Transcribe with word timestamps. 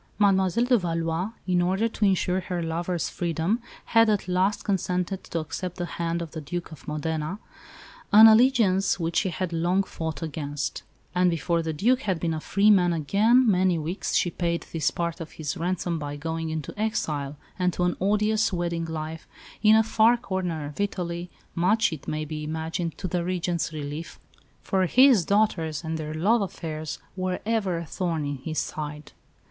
Mademoiselle 0.17 0.65
de 0.65 0.79
Valois, 0.79 1.29
in 1.45 1.61
order 1.61 1.87
to 1.87 2.05
ensure 2.05 2.39
her 2.39 2.63
lover's 2.63 3.07
freedom, 3.07 3.61
had 3.85 4.09
at 4.09 4.27
last 4.27 4.63
consented 4.63 5.23
to 5.23 5.37
accept 5.37 5.75
the 5.77 5.85
hand 5.85 6.23
of 6.23 6.31
the 6.31 6.41
Duke 6.41 6.71
of 6.71 6.87
Modena, 6.87 7.37
an 8.11 8.25
alliance 8.25 8.99
which 8.99 9.17
she 9.17 9.29
had 9.29 9.53
long 9.53 9.83
fought 9.83 10.23
against; 10.23 10.81
and 11.13 11.29
before 11.29 11.61
the 11.61 11.71
Duc 11.71 11.99
had 11.99 12.19
been 12.19 12.33
a 12.33 12.39
free 12.39 12.71
man 12.71 12.93
again 12.93 13.45
many 13.45 13.77
weeks 13.77 14.15
she 14.15 14.31
paid 14.31 14.65
this 14.73 14.89
part 14.89 15.21
of 15.21 15.33
his 15.33 15.55
ransom 15.55 15.99
by 15.99 16.15
going 16.15 16.49
into 16.49 16.73
exile, 16.79 17.37
and 17.59 17.71
to 17.73 17.83
an 17.83 17.95
odious 18.01 18.51
wedded 18.51 18.89
life, 18.89 19.27
in 19.61 19.75
a 19.75 19.83
far 19.83 20.17
corner 20.17 20.65
of 20.65 20.79
Italy 20.81 21.29
much, 21.53 21.93
it 21.93 22.07
may 22.07 22.25
be 22.25 22.43
imagined, 22.43 22.97
to 22.97 23.07
the 23.07 23.23
Regent's 23.23 23.71
relief, 23.71 24.17
for 24.63 24.87
his 24.87 25.23
daughters 25.23 25.83
and 25.83 25.99
their 25.99 26.15
love 26.15 26.41
affairs 26.41 26.97
were 27.15 27.39
ever 27.45 27.77
a 27.77 27.85
thorn 27.85 28.25
in 28.25 28.37
his 28.39 28.57
side. 28.57 29.11